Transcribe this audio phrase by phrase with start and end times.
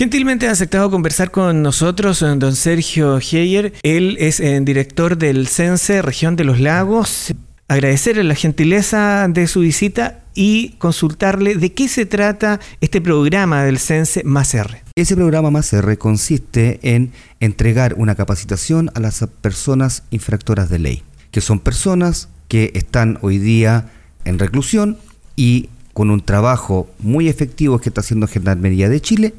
[0.00, 3.74] Gentilmente ha aceptado conversar con nosotros don Sergio Heyer.
[3.82, 7.34] Él es el eh, director del CENSE Región de los Lagos.
[7.68, 13.78] Agradecerle la gentileza de su visita y consultarle de qué se trata este programa del
[13.78, 14.82] CENSE Más R.
[14.94, 21.02] Ese programa Más R consiste en entregar una capacitación a las personas infractoras de ley,
[21.30, 23.90] que son personas que están hoy día
[24.24, 24.96] en reclusión
[25.36, 29.34] y con un trabajo muy efectivo que está haciendo Gendarmería de Chile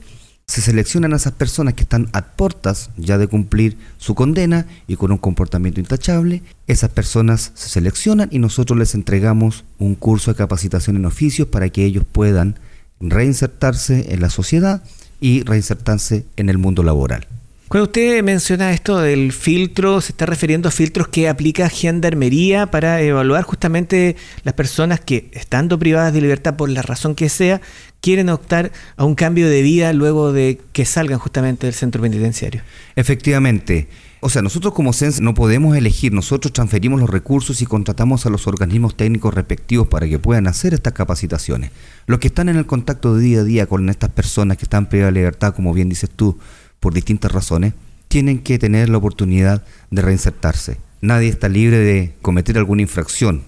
[0.51, 4.97] se seleccionan a esas personas que están a puertas ya de cumplir su condena y
[4.97, 6.43] con un comportamiento intachable.
[6.67, 11.69] Esas personas se seleccionan y nosotros les entregamos un curso de capacitación en oficios para
[11.69, 12.59] que ellos puedan
[12.99, 14.83] reinsertarse en la sociedad
[15.21, 17.27] y reinsertarse en el mundo laboral.
[17.71, 22.99] Cuando usted menciona esto del filtro, se está refiriendo a filtros que aplica Gendarmería para
[22.99, 27.61] evaluar justamente las personas que, estando privadas de libertad por la razón que sea,
[28.01, 32.61] quieren optar a un cambio de vida luego de que salgan justamente del centro penitenciario.
[32.95, 33.87] Efectivamente.
[34.23, 38.29] O sea, nosotros como CENS no podemos elegir, nosotros transferimos los recursos y contratamos a
[38.29, 41.71] los organismos técnicos respectivos para que puedan hacer estas capacitaciones.
[42.05, 44.89] Los que están en el contacto de día a día con estas personas que están
[44.89, 46.37] privadas de libertad, como bien dices tú,
[46.79, 47.73] por distintas razones,
[48.09, 50.77] tienen que tener la oportunidad de reinsertarse.
[51.01, 53.41] Nadie está libre de cometer alguna infracción.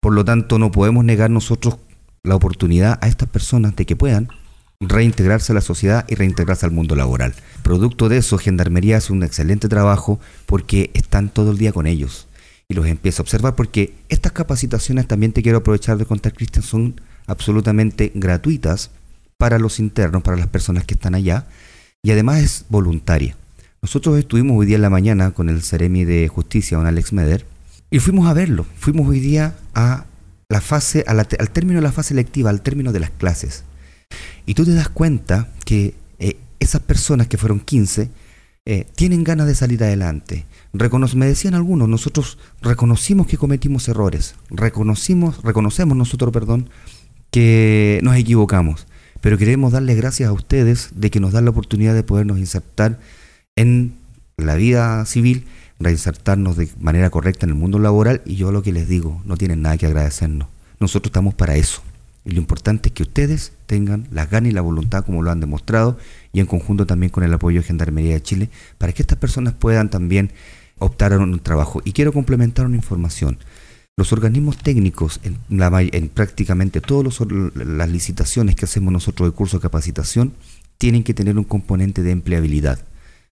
[0.00, 1.78] Por lo tanto, no podemos negar nosotros
[2.24, 4.28] la oportunidad a estas personas de que puedan
[4.80, 7.34] reintegrarse a la sociedad y reintegrarse al mundo laboral.
[7.62, 12.26] Producto de eso, Gendarmería hace un excelente trabajo porque están todo el día con ellos
[12.68, 16.62] y los empieza a observar porque estas capacitaciones también te quiero aprovechar de contar, Cristian,
[16.62, 18.90] son absolutamente gratuitas
[19.38, 21.46] para los internos, para las personas que están allá
[22.02, 23.36] y además es voluntaria.
[23.82, 27.46] Nosotros estuvimos hoy día en la mañana con el Ceremi de Justicia, don Alex Meder,
[27.90, 28.64] y fuimos a verlo.
[28.78, 30.06] Fuimos hoy día a
[30.54, 33.64] la fase, al término de la fase lectiva, al término de las clases.
[34.46, 38.08] Y tú te das cuenta que eh, esas personas que fueron 15
[38.66, 40.46] eh, tienen ganas de salir adelante.
[40.72, 46.70] me decían algunos, nosotros reconocimos que cometimos errores, reconocimos, reconocemos nosotros, perdón,
[47.32, 48.86] que nos equivocamos
[49.24, 53.00] pero queremos darles gracias a ustedes de que nos dan la oportunidad de podernos insertar
[53.56, 53.94] en
[54.36, 55.46] la vida civil,
[55.80, 59.36] reinsertarnos de manera correcta en el mundo laboral y yo lo que les digo, no
[59.36, 60.48] tienen nada que agradecernos.
[60.80, 61.82] Nosotros estamos para eso.
[62.24, 65.40] Y lo importante es que ustedes tengan las ganas y la voluntad como lo han
[65.40, 65.98] demostrado
[66.32, 69.52] y en conjunto también con el apoyo de Gendarmería de Chile para que estas personas
[69.52, 70.30] puedan también
[70.78, 71.82] optar a un trabajo.
[71.84, 73.38] Y quiero complementar una información.
[73.96, 77.20] Los organismos técnicos, en, en prácticamente todas
[77.54, 80.32] las licitaciones que hacemos nosotros de curso de capacitación,
[80.78, 82.80] tienen que tener un componente de empleabilidad.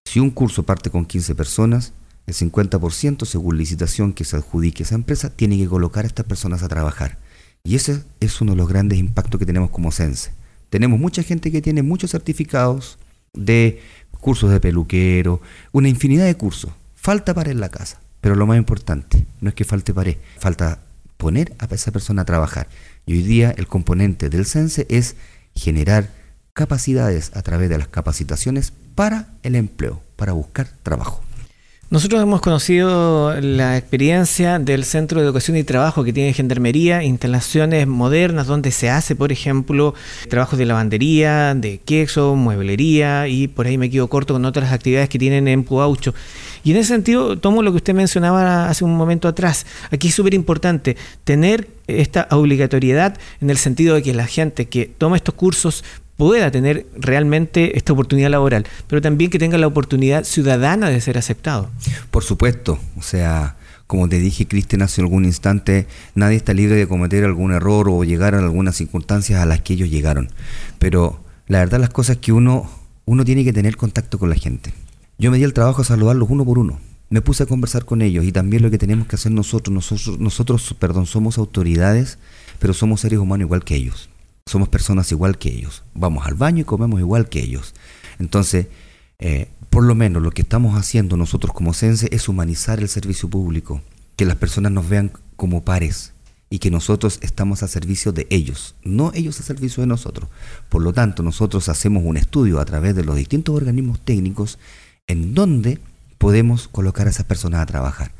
[0.05, 1.93] Si un curso parte con 15 personas,
[2.25, 6.63] el 50% según licitación que se adjudique esa empresa tiene que colocar a estas personas
[6.63, 7.17] a trabajar.
[7.63, 10.31] Y ese es uno de los grandes impactos que tenemos como CENSE.
[10.69, 12.97] Tenemos mucha gente que tiene muchos certificados
[13.33, 13.81] de
[14.19, 15.41] cursos de peluquero,
[15.71, 16.71] una infinidad de cursos.
[16.95, 17.99] Falta para en la casa.
[18.21, 20.79] Pero lo más importante, no es que falte pared, falta
[21.17, 22.67] poner a esa persona a trabajar.
[23.05, 25.15] Y hoy día el componente del CENSE es
[25.55, 26.09] generar
[26.53, 31.22] capacidades a través de las capacitaciones para el empleo, para buscar trabajo.
[31.93, 37.85] Nosotros hemos conocido la experiencia del Centro de Educación y Trabajo que tiene Gendarmería, instalaciones
[37.85, 39.93] modernas donde se hace, por ejemplo,
[40.27, 45.07] trabajos de lavandería, de queso, mueblería y por ahí me quedo corto con otras actividades
[45.07, 46.15] que tienen en Puaucho.
[46.63, 49.67] Y en ese sentido, tomo lo que usted mencionaba hace un momento atrás.
[49.91, 54.87] Aquí es súper importante tener esta obligatoriedad en el sentido de que la gente que
[54.97, 55.83] toma estos cursos
[56.17, 61.17] pueda tener realmente esta oportunidad laboral, pero también que tenga la oportunidad ciudadana de ser
[61.17, 61.69] aceptado.
[62.11, 63.57] Por supuesto, o sea,
[63.87, 68.03] como te dije, Cristian, hace algún instante, nadie está libre de cometer algún error o
[68.03, 70.29] llegar a algunas circunstancias a las que ellos llegaron.
[70.79, 72.69] Pero la verdad las cosas que uno,
[73.05, 74.73] uno tiene que tener contacto con la gente.
[75.17, 76.79] Yo me di el trabajo a saludarlos uno por uno.
[77.09, 80.19] Me puse a conversar con ellos y también lo que tenemos que hacer nosotros, nosotros,
[80.19, 82.17] nosotros, perdón, somos autoridades,
[82.59, 84.09] pero somos seres humanos igual que ellos.
[84.53, 85.83] Somos personas igual que ellos.
[85.95, 87.73] Vamos al baño y comemos igual que ellos.
[88.19, 88.67] Entonces,
[89.17, 93.27] eh, por lo menos lo que estamos haciendo nosotros como CENSE es humanizar el servicio
[93.27, 93.81] público,
[94.15, 96.13] que las personas nos vean como pares
[96.51, 100.29] y que nosotros estamos a servicio de ellos, no ellos a servicio de nosotros.
[100.69, 104.59] Por lo tanto, nosotros hacemos un estudio a través de los distintos organismos técnicos
[105.07, 105.79] en donde
[106.19, 108.11] podemos colocar a esas personas a trabajar.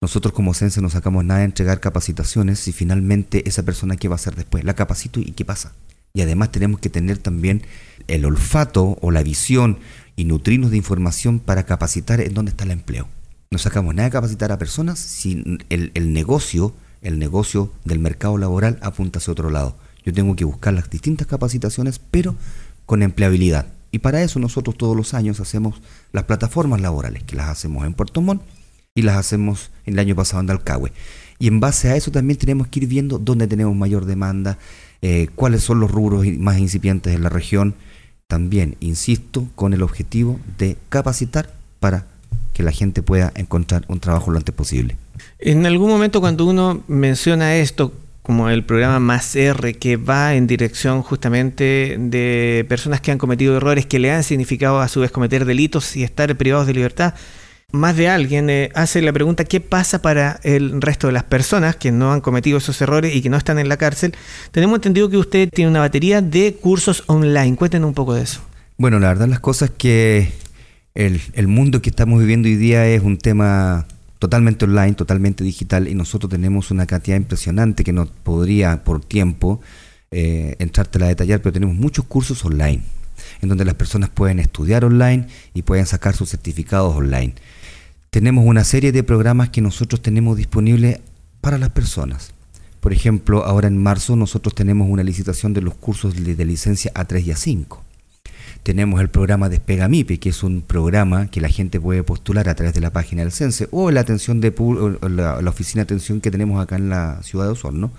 [0.00, 4.14] Nosotros como CENSE no sacamos nada de entregar capacitaciones si finalmente esa persona qué va
[4.14, 5.72] a hacer después, la capacito y qué pasa.
[6.14, 7.62] Y además tenemos que tener también
[8.06, 9.80] el olfato o la visión
[10.14, 13.08] y nutrirnos de información para capacitar en dónde está el empleo.
[13.50, 18.78] No sacamos nada de capacitar a personas si el negocio, el negocio del mercado laboral
[18.82, 19.76] apunta hacia otro lado.
[20.04, 22.36] Yo tengo que buscar las distintas capacitaciones, pero
[22.86, 23.66] con empleabilidad.
[23.90, 25.80] Y para eso nosotros todos los años hacemos
[26.12, 28.42] las plataformas laborales, que las hacemos en Puerto Montt
[28.98, 30.92] y las hacemos el año pasado en Dalcahue.
[31.38, 34.58] Y en base a eso también tenemos que ir viendo dónde tenemos mayor demanda,
[35.02, 37.76] eh, cuáles son los rubros más incipientes en la región.
[38.26, 41.48] También, insisto, con el objetivo de capacitar
[41.78, 42.06] para
[42.52, 44.96] que la gente pueda encontrar un trabajo lo antes posible.
[45.38, 47.92] En algún momento cuando uno menciona esto,
[48.22, 53.56] como el programa Más R, que va en dirección justamente de personas que han cometido
[53.56, 57.14] errores que le han significado a su vez cometer delitos y estar privados de libertad,
[57.72, 61.76] más de alguien eh, hace la pregunta qué pasa para el resto de las personas
[61.76, 64.14] que no han cometido esos errores y que no están en la cárcel.
[64.52, 67.56] Tenemos entendido que usted tiene una batería de cursos online.
[67.56, 68.40] Cuéntenos un poco de eso.
[68.78, 70.32] Bueno, la verdad las cosas que
[70.94, 73.86] el, mundo que estamos viviendo hoy día es un tema
[74.18, 79.60] totalmente online, totalmente digital, y nosotros tenemos una cantidad impresionante que no podría por tiempo
[80.10, 82.80] eh, a detallar, pero tenemos muchos cursos online,
[83.42, 87.34] en donde las personas pueden estudiar online y pueden sacar sus certificados online.
[88.10, 91.00] Tenemos una serie de programas que nosotros tenemos disponibles
[91.42, 92.32] para las personas.
[92.80, 97.22] Por ejemplo, ahora en marzo nosotros tenemos una licitación de los cursos de, licencia A3
[97.24, 97.78] y A5
[98.62, 102.54] tenemos el programa Despega MIPE, que es un programa que la gente puede postular a
[102.54, 104.52] través de la página del CENSE o la atención de
[105.08, 107.92] la, la, oficina de atención que tenemos acá en la ciudad de Osorno,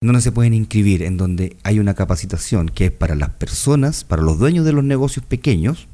[0.00, 4.04] en donde se pueden inscribir, en donde hay una capacitación que es para las personas,
[4.04, 5.88] para los dueños de los negocios pequeños,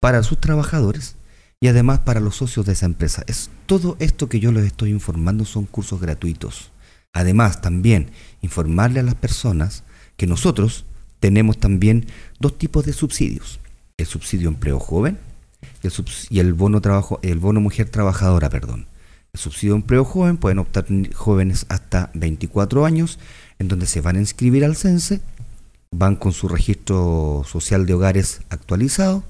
[0.00, 1.14] para sus trabajadores
[1.60, 3.24] y además para los socios de esa empresa.
[3.26, 6.70] Es todo esto que yo les estoy informando son cursos gratuitos.
[7.12, 8.10] Además, también
[8.42, 9.82] informarle a las personas
[10.16, 10.84] que nosotros
[11.20, 12.06] tenemos también
[12.38, 13.60] dos tipos de subsidios.
[13.96, 15.18] El subsidio empleo joven
[16.30, 18.86] y el, bono trabajo, el bono mujer trabajadora, perdón.
[19.32, 23.18] El subsidio empleo joven pueden optar jóvenes hasta 24 años,
[23.58, 25.20] en donde se van a inscribir al CENSE,
[25.90, 29.24] van con su registro social de hogares actualizado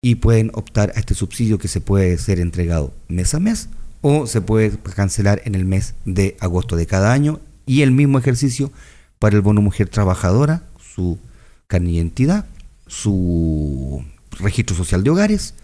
[0.00, 3.68] y pueden optar a este subsidio que se puede ser entregado mes a mes
[4.00, 8.18] o se puede cancelar en el mes de agosto de cada año y el mismo
[8.18, 8.70] ejercicio
[9.18, 10.62] para el bono mujer trabajadora,
[10.94, 11.18] su
[11.66, 12.46] carne identidad,
[12.86, 14.04] su
[14.38, 15.54] registro social de hogares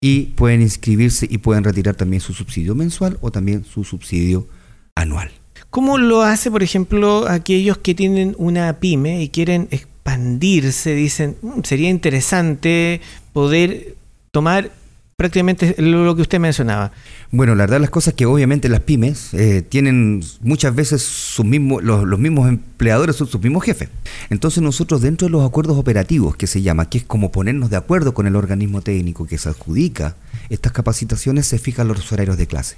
[0.00, 4.46] y pueden inscribirse y pueden retirar también su subsidio mensual o también su subsidio
[4.94, 5.30] anual.
[5.70, 10.94] ¿Cómo lo hace, por ejemplo, aquellos que tienen una pyme y quieren expandirse?
[10.94, 13.00] Dicen, mm, sería interesante
[13.34, 13.96] poder
[14.30, 14.70] tomar
[15.16, 16.92] prácticamente lo que usted mencionaba.
[17.30, 21.82] Bueno, la verdad las cosas que obviamente las pymes eh, tienen muchas veces sus mismos,
[21.82, 23.88] los, mismos empleadores son sus mismos jefes.
[24.30, 27.76] Entonces nosotros dentro de los acuerdos operativos que se llama, que es como ponernos de
[27.76, 30.16] acuerdo con el organismo técnico que se adjudica
[30.48, 32.76] estas capacitaciones, se fijan los horarios de clase.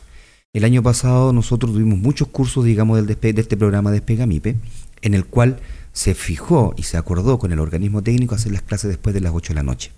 [0.54, 4.56] El año pasado nosotros tuvimos muchos cursos, digamos, del de este programa Despega MIPE,
[5.02, 5.58] en el cual
[5.92, 9.32] se fijó y se acordó con el organismo técnico hacer las clases después de las
[9.34, 9.90] 8 de la noche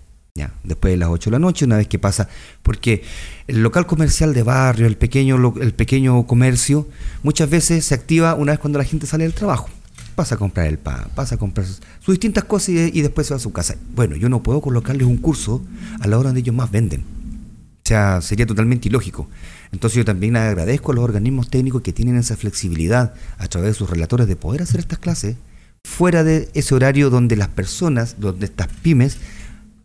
[0.63, 2.29] después de las 8 de la noche, una vez que pasa,
[2.63, 3.03] porque
[3.47, 6.87] el local comercial de barrio, el pequeño, el pequeño comercio,
[7.23, 9.69] muchas veces se activa una vez cuando la gente sale del trabajo.
[10.15, 13.37] Pasa a comprar el pan, pasa a comprar sus, distintas cosas y, después se va
[13.37, 13.75] a su casa.
[13.95, 15.63] Bueno, yo no puedo colocarles un curso
[15.99, 17.01] a la hora donde ellos más venden.
[17.01, 19.27] O sea, sería totalmente ilógico.
[19.71, 23.73] Entonces yo también agradezco a los organismos técnicos que tienen esa flexibilidad a través de
[23.75, 25.37] sus relatores de poder hacer estas clases
[25.83, 29.17] fuera de ese horario donde las personas, donde estas pymes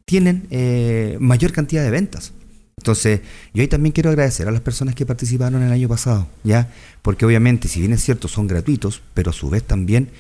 [0.05, 2.33] tienen eh, mayor cantidad de ventas.
[2.77, 3.21] Entonces,
[3.55, 6.71] yo ahí también quiero agradecer a las personas que participaron el año pasado, ¿ya?
[7.03, 10.11] Porque obviamente, si bien es cierto, son gratuitos, pero a su vez también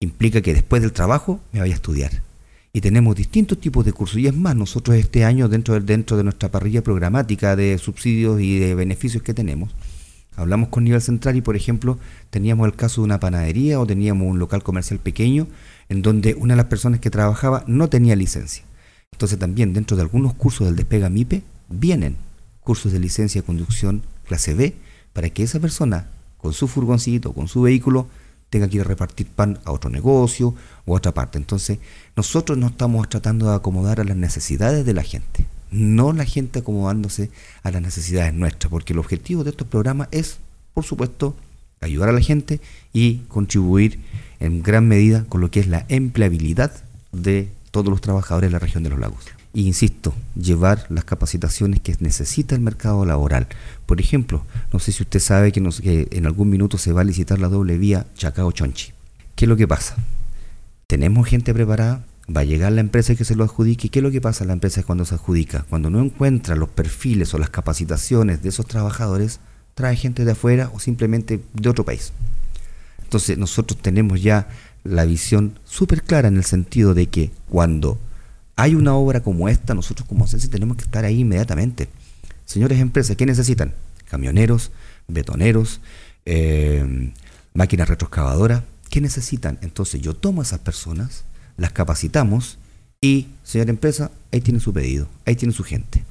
[0.00, 2.22] implica que después del trabajo me vaya a estudiar.
[2.72, 4.18] Y tenemos distintos tipos de cursos.
[4.18, 8.40] Y es más, nosotros este año, dentro de, dentro de nuestra parrilla programática de subsidios
[8.40, 9.74] y de beneficios que tenemos,
[10.36, 11.98] hablamos con nivel central y, por ejemplo,
[12.30, 15.46] teníamos el caso de una panadería o teníamos un local comercial pequeño
[15.88, 18.64] en donde una de las personas que trabajaba no tenía licencia.
[19.14, 22.16] Entonces también dentro de algunos cursos del Despega MIPE vienen
[22.60, 24.74] cursos de licencia de conducción clase B
[25.12, 28.08] para que esa persona con su furgoncito, con su vehículo,
[28.50, 31.38] tenga que ir a repartir pan a otro negocio o a otra parte.
[31.38, 31.78] Entonces
[32.16, 36.58] nosotros no estamos tratando de acomodar a las necesidades de la gente, no la gente
[36.58, 37.30] acomodándose
[37.62, 40.38] a las necesidades nuestras, porque el objetivo de estos programas es,
[40.74, 41.36] por supuesto,
[41.80, 42.60] ayudar a la gente
[42.92, 44.00] y contribuir
[44.40, 46.72] en gran medida con lo que es la empleabilidad
[47.12, 49.24] de todos los trabajadores de la región de los lagos.
[49.52, 53.48] E insisto, llevar las capacitaciones que necesita el mercado laboral.
[53.84, 57.04] Por ejemplo, no sé si usted sabe que, que en algún minuto se va a
[57.04, 58.92] licitar la doble vía Chacao-Chonchi.
[59.34, 59.96] ¿Qué es lo que pasa?
[60.86, 62.04] Tenemos gente preparada,
[62.34, 63.88] va a llegar la empresa que se lo adjudique.
[63.88, 65.66] ¿Qué es lo que pasa a la empresa cuando se adjudica?
[65.68, 69.40] Cuando no encuentra los perfiles o las capacitaciones de esos trabajadores,
[69.74, 72.12] trae gente de afuera o simplemente de otro país.
[73.02, 74.46] Entonces nosotros tenemos ya
[74.84, 77.98] la visión súper clara en el sentido de que cuando
[78.56, 81.88] hay una obra como esta, nosotros como Sense tenemos que estar ahí inmediatamente.
[82.44, 83.74] Señores empresas, ¿qué necesitan?
[84.08, 84.70] Camioneros,
[85.08, 85.80] betoneros,
[86.26, 87.12] eh,
[87.54, 88.62] máquinas retroexcavadoras.
[88.90, 89.58] ¿Qué necesitan?
[89.62, 91.24] Entonces yo tomo a esas personas,
[91.56, 92.58] las capacitamos
[93.00, 96.04] y, señora empresa, ahí tiene su pedido, ahí tiene su gente.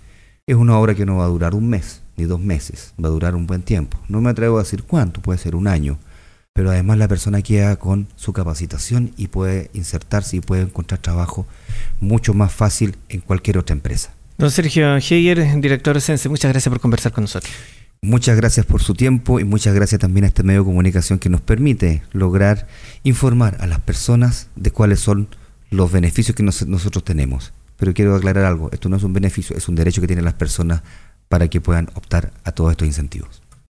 [0.46, 3.12] Es una obra que no va a durar un mes ni dos meses, va a
[3.12, 3.98] durar un buen tiempo.
[4.10, 5.98] No me atrevo a decir cuánto, puede ser un año,
[6.54, 11.48] pero además la persona queda con su capacitación y puede insertarse y puede encontrar trabajo
[12.00, 14.14] mucho más fácil en cualquier otra empresa.
[14.38, 17.52] Don Sergio Heyer, director de Sense, muchas gracias por conversar con nosotros.
[18.02, 21.30] Muchas gracias por su tiempo y muchas gracias también a este medio de comunicación que
[21.30, 22.68] nos permite lograr
[23.04, 25.30] informar a las personas de cuáles son
[25.70, 27.54] los beneficios que nosotros tenemos.
[27.78, 30.34] Pero quiero aclarar algo, esto no es un beneficio, es un derecho que tienen las
[30.36, 30.84] personas
[31.30, 33.43] para que puedan optar a todos estos incentivos.